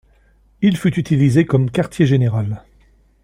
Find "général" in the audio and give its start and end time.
2.07-2.63